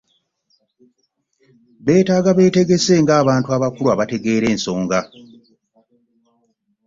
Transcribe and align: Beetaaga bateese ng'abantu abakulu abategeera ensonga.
Beetaaga 1.85 2.31
bateese 2.37 2.93
ng'abantu 3.03 3.49
abakulu 3.57 3.87
abategeera 3.91 4.45
ensonga. 4.53 4.99